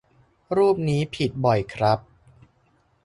[0.57, 1.99] รูปนี้ผิดบ่อยครับ